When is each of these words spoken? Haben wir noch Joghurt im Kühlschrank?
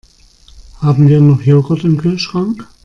Haben 0.79 1.07
wir 1.09 1.21
noch 1.21 1.43
Joghurt 1.43 1.83
im 1.83 1.95
Kühlschrank? 1.97 2.67